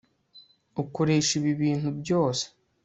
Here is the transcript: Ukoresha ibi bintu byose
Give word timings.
Ukoresha 0.83 1.31
ibi 1.39 1.51
bintu 1.61 1.89
byose 1.99 2.45